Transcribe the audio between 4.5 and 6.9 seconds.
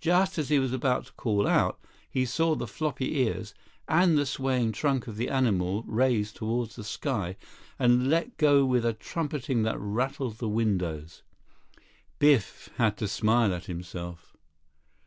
trunk of the animal raise toward the